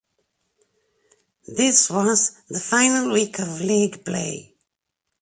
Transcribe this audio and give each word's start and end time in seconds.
This 1.45 1.91
was 1.91 2.31
the 2.49 2.59
final 2.59 3.13
week 3.13 3.37
of 3.37 3.61
league 3.61 4.03
play. 4.03 4.55